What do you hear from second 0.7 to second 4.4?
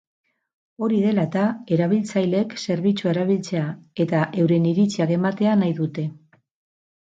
Hori dela eta, erabiltzaileek zerbitzua erabiltzea eta